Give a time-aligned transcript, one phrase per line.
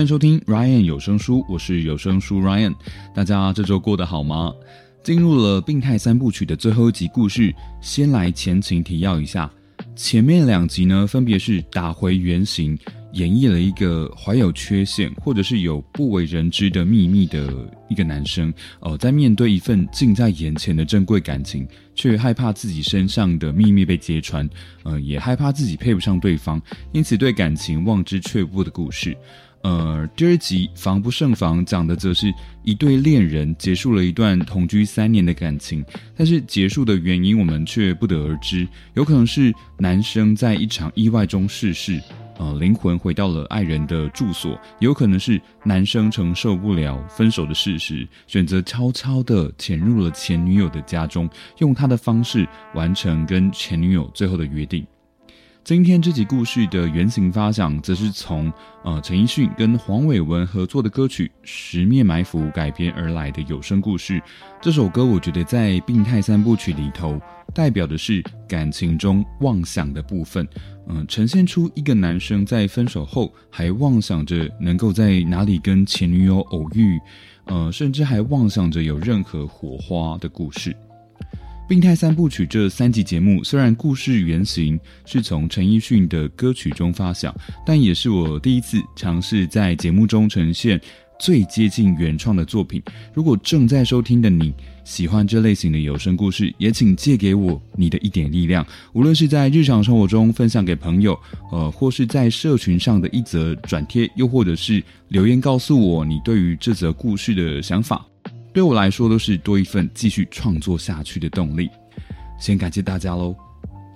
[0.00, 2.74] 欢迎收听 Ryan 有声书，我是有声书 Ryan。
[3.14, 4.50] 大家这周过得好吗？
[5.04, 9.50] 进入了病态三部曲的最后一集故事，先来前情提要一下。
[9.94, 12.78] 前面两集呢，分别是打回原形，
[13.12, 17.52] 演绎了一个怀有缺陷或者是有不为人知的秘密的
[17.90, 24.48] 一个男生，呃，在面对一份近在眼前的珍贵感情，却害怕自己身上的秘密被揭穿，
[24.82, 26.58] 呃，也害怕自己配不上对方，
[26.90, 29.14] 因此对感情望之却步的故事。
[29.62, 35.84] 呃，第二集防不胜防讲的则是一对恋人结束了一段同居三年的感情，
[36.16, 42.00] 但是结束的原因我们却不得而知，有可能是男生在一场意外中逝世，
[42.38, 54.86] 呃，灵魂回到了爱人的住所，有可能是男生承受不了分手的事实，选择悄悄的潜入了前女友的家中，用他的方式完成跟前女友最后的约定。
[55.62, 64.20] 今天这集故事的原型发想，则是从呃陈奕迅跟黄伟文合作的歌曲《十面埋伏》改编而来的有声故事。
[64.60, 67.20] 这首歌我觉得在《病态三部曲》里头，
[67.54, 70.48] 代表的是感情中妄想的部分，
[70.88, 76.98] 嗯，呈现出一个男生在分手后还妄想着能够在哪里跟前女友偶遇，
[77.44, 80.70] 呃，甚至还妄想着有任何火花的故事。
[81.70, 84.76] 《病态三部曲》这三集节目，虽然故事原型
[85.06, 87.32] 是从陈奕迅的歌曲中发想，
[87.64, 90.80] 但也是我第一次尝试在节目中呈现
[91.20, 92.82] 最接近原创的作品。
[93.14, 101.16] 如果正在收听的你喜欢这类型的有声故事，也请借给我你的一点力量，无论是在日常生活中分享给朋友，
[101.52, 108.04] 呃，或是在社群上的一则转贴，又或者是留言告诉我你对于这则故事的想法。
[108.52, 111.70] 对我来说，都是多一份继续创作下去的动力。
[112.38, 113.34] 先感谢大家喽！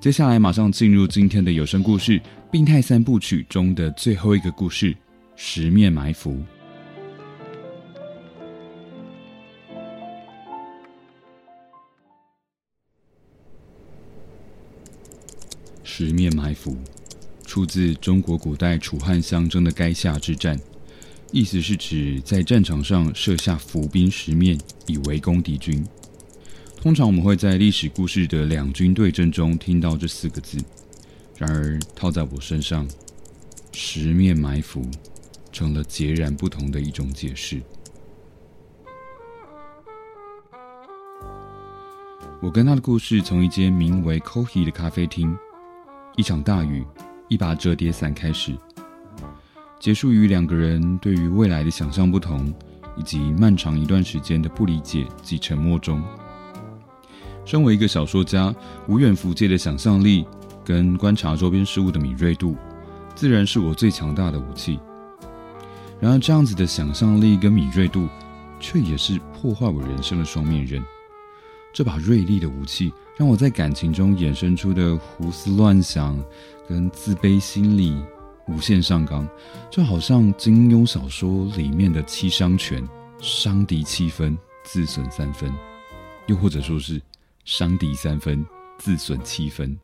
[0.00, 2.20] 接下来马上进入今天的有声故事
[2.52, 4.96] 《病态三部曲》中的最后一个故事——
[5.34, 6.40] 十面埋伏。
[15.82, 16.76] 十面埋伏，
[17.46, 20.58] 出自中国古代楚汉相争的垓下之战。
[21.32, 25.84] 意思是指在战场上设下伏兵十面，以围攻敌军。
[26.76, 30.58] 通常我们会在历史故事的两军对阵中听到这四个字。
[31.36, 32.86] 然而套在我身上，
[33.72, 34.86] 十面埋伏
[35.50, 37.60] 成了截然不同的一种解释。
[42.40, 45.36] 我跟他的故事从一间名为 “Coffee” 的咖啡厅，
[46.16, 46.84] 一场大雨，
[47.28, 48.56] 一把折叠伞开始。
[49.84, 52.50] 结束于两个人对于未来的想象不同，
[52.96, 56.02] 以及漫长一段时间的不理解及沉默中。
[57.44, 58.54] 身为一个小说家，
[58.88, 60.24] 无远弗届的想象力
[60.64, 62.56] 跟观察周边事物的敏锐度，
[63.14, 64.80] 自然是我最强大的武器。
[66.00, 68.08] 然而，这样子的想象力跟敏锐度，
[68.58, 70.82] 却也是破坏我人生的双面刃。
[71.74, 76.18] 这把锐利的武器，让我在感情中衍生出的胡思乱想
[76.66, 77.94] 跟自卑心理。
[78.46, 79.26] 无限上纲，
[79.70, 82.86] 就好像金庸小说里面的七伤拳，
[83.20, 85.50] 伤敌七分，自损三分；
[86.26, 87.00] 又或者说是
[87.44, 88.44] 伤敌三分，
[88.78, 89.76] 自损七分。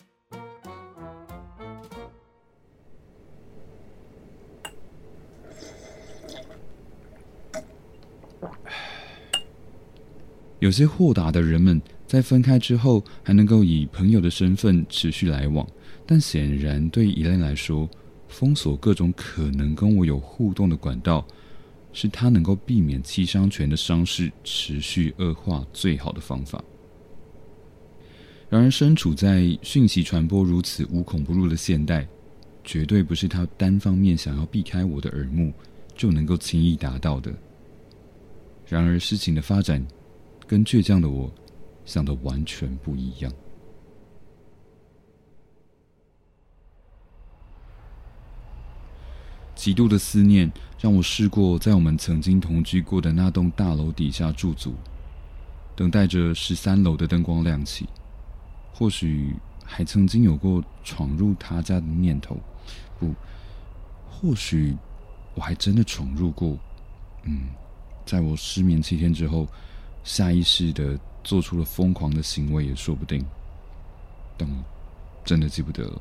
[10.59, 15.67] 有些豁达的人们，在分开之后，还能够以朋友的身份持续来往，
[16.05, 17.89] 但显然对伊莲来说，
[18.31, 21.27] 封锁各种可能跟我有互动的管道，
[21.93, 26.63] 是他能够避免七伤拳的伤势持续恶化最好的方法。
[28.49, 32.07] 然而，身处在讯息传播如此无孔不入的现代，
[32.65, 35.53] 绝对不是他单方面想要避开我的耳目
[35.97, 37.33] 就能够轻易达到的。
[38.67, 39.85] 然而，事情的发展
[40.47, 41.31] 跟倔强的我
[41.85, 43.33] 想的完全不一样。
[49.61, 54.73] 极度的思念让我试过在我们曾经同居过的那栋大楼底下驻足，
[55.77, 57.87] 等待着十三楼的灯光亮起。
[58.73, 62.41] 或许还曾经有过闯入他家的念头，
[62.99, 63.15] 不，
[64.09, 64.75] 或许
[65.35, 66.57] 我还真的闯入过。
[67.25, 67.49] 嗯，
[68.07, 69.47] 在我失眠七天之后，
[70.03, 73.23] 下意识的做出了疯狂的行为也说不定。
[74.39, 74.55] 但我
[75.23, 76.01] 真的记不得了。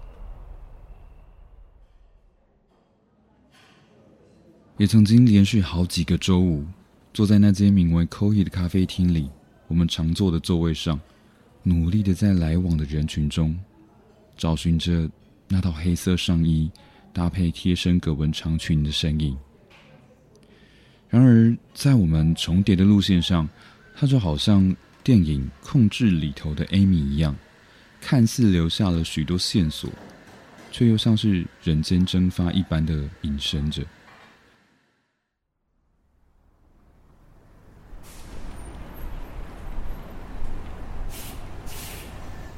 [4.79, 6.65] 也曾经连续好几个周五，
[7.13, 9.29] 坐在那间名为 c o y 的咖啡厅里，
[9.67, 10.97] 我们常坐的座位上，
[11.63, 13.59] 努力的在来往的人群中，
[14.37, 15.09] 找寻着
[15.49, 16.71] 那套黑色上衣
[17.11, 19.37] 搭配贴身格纹长裙的身影。
[21.09, 23.49] 然而，在我们重叠的路线上，
[23.97, 24.73] 它就好像
[25.03, 27.35] 电影《控制》里头的 Amy 一样，
[27.99, 29.89] 看似留下了许多线索，
[30.71, 33.83] 却又像是人间蒸发一般的隐身着。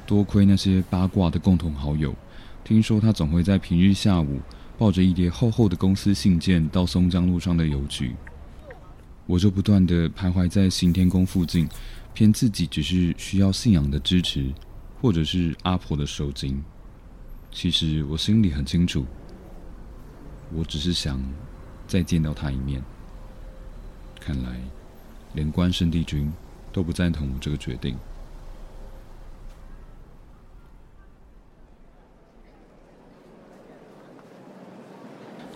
[0.06, 2.14] 多亏那些八卦的共同好友，
[2.64, 4.40] 听说他总会在平日下午
[4.78, 8.14] 抱着一叠厚厚的公司信件到松江路上的邮局。
[9.26, 11.68] 我就不断的徘徊在行天宫附近，
[12.12, 14.52] 骗自己只是需要信仰的支持，
[15.00, 16.62] 或者是阿婆的手经。
[17.50, 19.06] 其实我心里很清楚，
[20.52, 21.22] 我只是想
[21.86, 22.82] 再见到他一面。
[24.18, 24.60] 看来，
[25.34, 26.30] 连关圣帝君
[26.72, 27.96] 都不赞同我这个决定。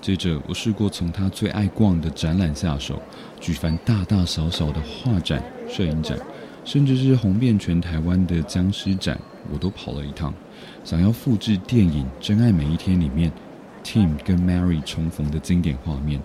[0.06, 3.02] 接着，我试过从他最爱逛的展览下手，
[3.40, 6.16] 举凡大大小小的画展、摄影展，
[6.64, 9.18] 甚至是红遍全台湾的僵尸展，
[9.52, 10.32] 我都跑了一趟，
[10.84, 13.32] 想要复制电影《真爱每一天》里面
[13.82, 16.20] Tim 跟 Mary 重逢的经典画面。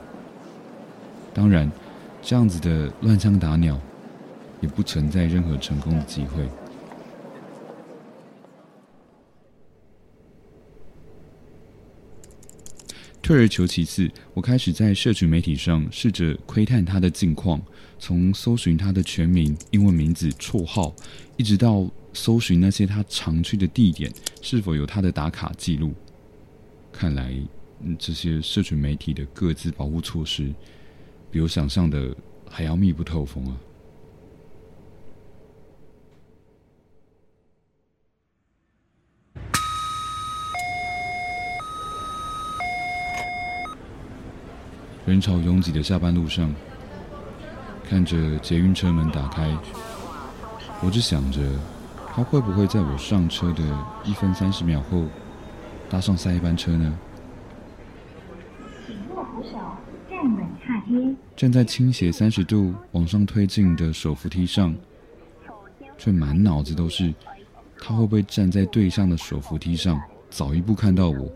[1.33, 1.71] 当然，
[2.21, 3.79] 这样子的乱枪打鸟，
[4.59, 6.47] 也不存在任何成功的机会。
[13.21, 17.61] 退而求其次，我开始在社群媒体上试着窥探他的近况，
[17.99, 20.93] 从搜寻他的全名、英文名字、绰号，
[21.37, 25.93] 一直到搜寻那些他常去的地点是否有他的打卡记录。
[26.91, 27.33] 看来，
[27.97, 30.51] 这些社群媒体的各自保护措施，
[31.29, 32.15] 比我想象的
[32.49, 33.55] 还要密不透风啊！
[45.05, 46.53] 人潮拥挤的下班路上，
[47.83, 49.51] 看着捷运车门打开，
[50.81, 51.41] 我只想着
[52.13, 53.63] 他会不会在我上车的
[54.03, 55.05] 一分三十秒后
[55.89, 56.97] 搭上下一班车呢？
[61.35, 64.73] 站在倾斜三十度往上推进的手扶梯上，
[65.97, 67.11] 却满脑子都是
[67.79, 69.99] 他会不会站在对向的手扶梯上
[70.29, 71.27] 早一步看到我。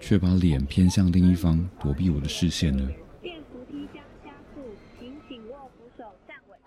[0.00, 2.88] 却把脸偏向另一方，躲避我的视线呢？
[3.20, 4.60] 电扶梯将加速，
[4.98, 6.58] 请紧握扶手站稳。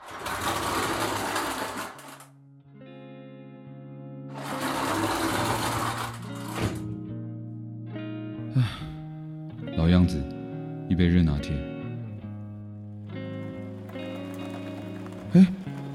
[8.55, 8.57] 唉，
[9.75, 10.21] 老样子，
[10.87, 11.55] 一杯热拿铁。
[15.33, 15.47] 哎，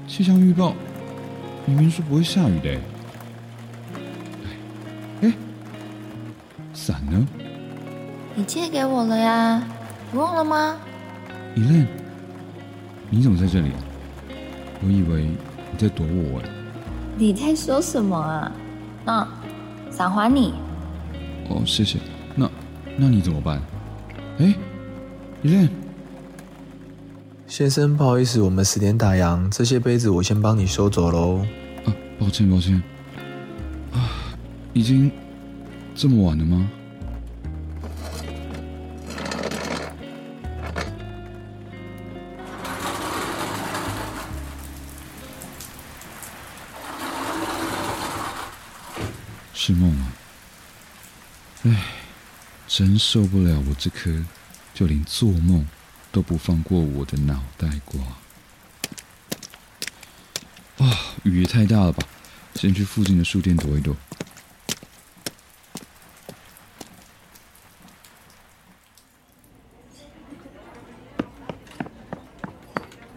[0.07, 0.75] 气象预报
[1.65, 2.77] 明明说不会下雨的。
[7.09, 7.27] 呢？
[8.35, 9.63] 你借给我了呀，
[10.11, 10.77] 你忘了吗
[11.55, 11.87] 伊莲，
[13.09, 13.71] 你怎么在这里？
[14.83, 16.49] 我以为你在躲我哎。
[17.17, 18.51] 你在说什么啊？
[19.03, 19.27] 那
[19.89, 20.53] 赏还你。
[21.49, 21.97] 哦，谢谢。
[22.35, 22.47] 那
[22.95, 23.59] 那你怎么办？
[24.37, 24.53] 哎，
[25.41, 25.67] 伊莲，
[27.47, 31.39] 先生，不好意思，我们十点打烊，这些杯子我先帮你收走喽。
[31.85, 32.75] 啊，抱歉抱歉。
[33.93, 34.13] 啊，
[34.73, 35.11] 已经
[35.95, 36.69] 这么晚了吗？
[49.59, 50.13] 是梦啊！
[51.63, 51.85] 唉，
[52.67, 54.23] 真受不了我这颗
[54.71, 55.67] 就连做梦
[56.11, 57.99] 都不放过我的脑袋瓜。
[60.77, 62.07] 啊，雨也太大了吧！
[62.53, 63.97] 先去附近的书店躲一躲。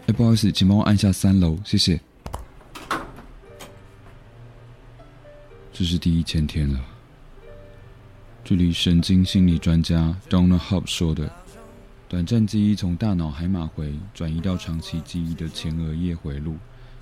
[0.07, 2.01] 哎，不好意思，请帮我按下三楼，谢谢。
[5.81, 6.79] 这是第一千天了。
[8.45, 11.33] 距离神经心理专家 Donald Hub 说的
[12.07, 16.59] 短暂记忆从大脑海马回转移到长期记忆的前额叶回路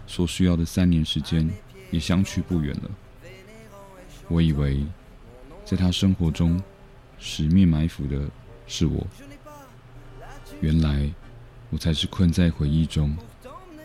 [0.06, 1.50] 所需要的三年时间，
[1.90, 2.90] 也相去不远了。
[4.28, 4.87] 我以为，
[5.64, 6.62] 在他生活中，
[7.18, 8.30] 十面埋伏的
[8.68, 9.04] 是我。
[10.61, 11.11] 原来，
[11.70, 13.16] 我才是困在回忆中，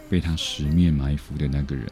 [0.08, 1.92] 被他十面埋伏的那个人。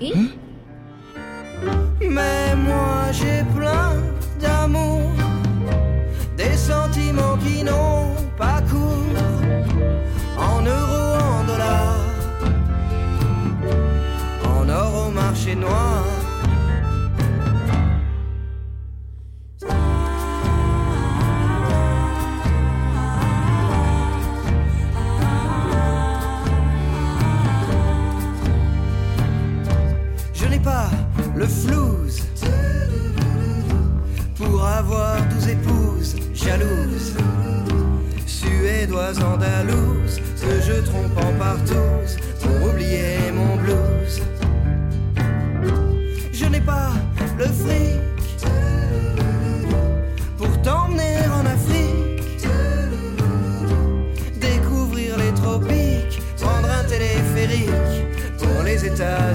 [0.00, 0.28] Hein?
[2.00, 3.67] Mais moi j'ai plein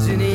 [0.06, 0.33] Imagine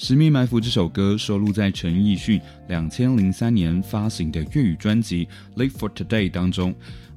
[0.00, 5.26] 十面埋伏》这首歌收录在陈奕迅两千零三年发行的粤语专辑
[5.60, 6.72] 《Live for Today》当中，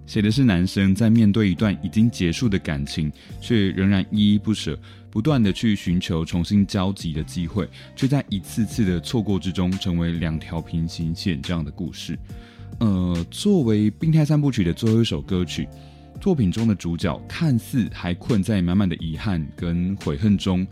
[0.07, 4.75] 写的是男生在面对一段已经结束的感情，却仍然依依不舍，
[5.11, 12.17] 不断的去寻求重新交集的机会，却在一次次的错过之中，成为两条平行线这样的故事。
[12.79, 15.67] 呃，作为《病态三部曲》的最后一首歌曲，
[16.19, 20.65] 作品中的主角看似还困在满满的遗憾跟悔恨中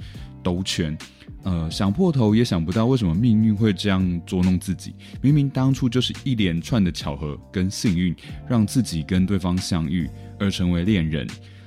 [0.44, 0.98] 兜圈。
[1.44, 4.94] 呃，想破头也想不到为什么命运会这样捉弄自己。
[5.22, 8.14] 明明当初就是一连串的巧合跟幸运，
[8.48, 11.26] 让自己跟对方相遇而成为恋人，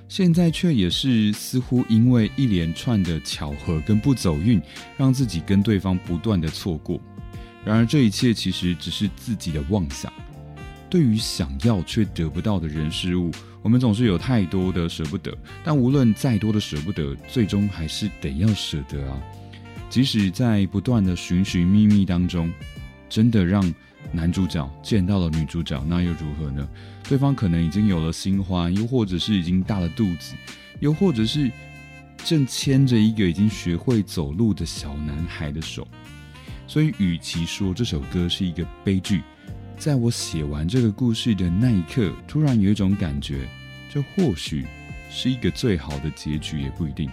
[0.08, 4.60] 现在却也是似乎因为一连串的巧合跟不走运，
[4.98, 7.00] 让自己跟对方不断的错过。
[7.64, 10.12] 然而这一切其实只是自己的妄想。
[10.92, 13.30] 对于想要却得不到的人事物，
[13.62, 15.34] 我们总是有太多的舍不得。
[15.64, 19.18] 但无论再多的舍不得，最终还是得要舍得啊。
[19.88, 22.52] 即使在不断的寻寻觅觅当中，
[23.08, 23.64] 真的让
[24.12, 26.68] 男主角见到了女主角，那又如何呢？
[27.08, 30.34] 对方可能已经有了新欢，又或者是已经大了肚子，
[30.80, 31.50] 又或者是
[32.22, 35.88] 正牵着一个已经学会走路的小男孩的手。
[36.66, 39.22] 所以，与其说这首歌是一个悲剧，
[39.82, 43.48] 在我写完这个故事的那一刻，突然有一种感觉，
[43.92, 44.64] 这或许
[45.10, 47.10] 是一个最好的结局，也不一定。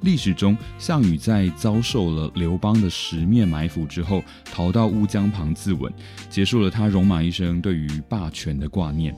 [0.00, 5.92] 历史中，项羽在遭受了刘邦的十面埋伏之后，逃到乌江旁自刎，
[6.30, 9.14] 结束了他戎马一生对于霸权的挂念。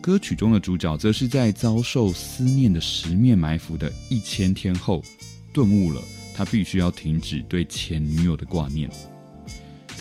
[0.00, 5.02] 歌曲中的主角，则是在遭受思念的十面埋伏的一千天后，
[5.52, 6.00] 顿悟了，
[6.34, 8.88] 他必须要停止对前女友的挂念。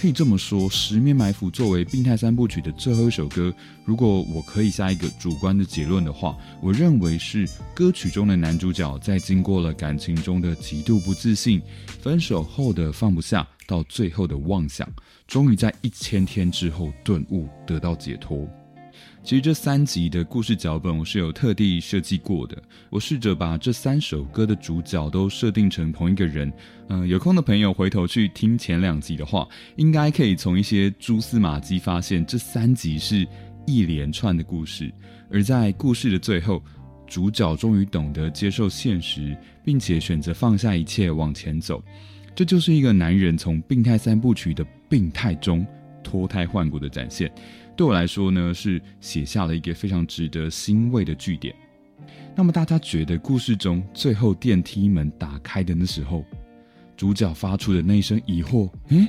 [0.02, 3.54] 可以这么说，《十面埋伏》作为《病态三部曲》的最后一首歌，
[3.86, 11.62] 如果我可以下一个主观的结论的话，我认为是歌曲中的男主角在经过了感情中的极度不自信、
[12.02, 14.92] 分手后的放不下，到最后的妄想，
[15.28, 18.50] 终于在一千天之后顿悟，得到解脱。
[19.24, 22.60] 其实这三集的故事脚本我是有特地设计过的。
[22.90, 26.52] 我试着把这三首歌的主角都设定成同一个人。
[26.90, 33.26] 嗯，有空的朋友回头去听前两集的话，应该可以从一些蛛丝马迹发现，这三集是
[33.68, 34.92] 一连串的故事。
[35.30, 36.62] 而在故事的最后，
[37.06, 41.82] 主角终于懂得接受现实，并且选择放下一切往前走。
[42.34, 45.66] 这就是一个男人从病态三部曲的病态中
[46.12, 47.32] 脱胎换骨的展现。
[47.74, 51.56] 对我来说呢，是写下了一个非常值得欣慰的句点。
[52.36, 56.26] 那么大家觉得故事中最后电梯门打开的那时候，
[56.98, 59.08] 主角发出的那一声疑惑，诶，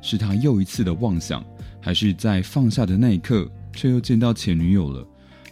[0.00, 1.44] 是他又一次的妄想，
[1.78, 5.06] 还是在放下的那一刻却又见到前女友了？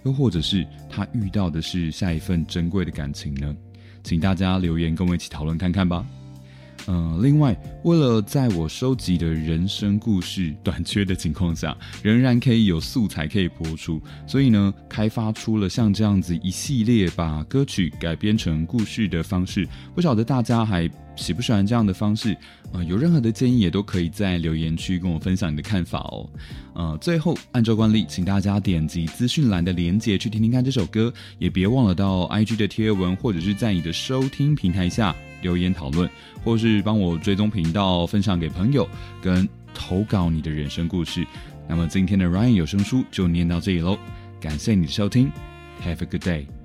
[0.05, 3.55] 又或者是他遇到的是下一份珍贵的感情呢？
[4.03, 6.07] 请大家留言跟我一起讨论看看吧。
[6.89, 19.67] 嗯，另外，为了在我收集的人生故事短缺的情况下，仍然可以有素材可以播出，所以呢，开发出了像这样子一系列把歌曲改编成故事的方式。
[19.95, 22.37] 不晓得大家还喜不喜欢这样的方式？
[22.73, 26.29] 呃，有任何的建议也都可以在留言区跟我分享你的看法哦。
[26.75, 35.15] 呃，最后按照惯例，请大家点击资讯栏的链接去听听看这首歌，也别忘了到 IG 的贴文或者是在你的收听平台下。
[35.43, 36.09] 留言讨论，
[36.43, 38.89] 或是帮我追踪频道，分享给朋友，
[39.21, 41.27] 跟投稿你的人生故事。
[41.69, 43.99] 那么今天的 Ryan 有声书就念到这里喽，
[44.41, 45.31] 感谢你的收听
[45.85, 46.62] ，Have a good day。